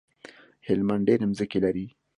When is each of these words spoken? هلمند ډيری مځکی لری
هلمند 0.67 1.05
ډيری 1.07 1.25
مځکی 1.29 1.59
لری 1.63 1.85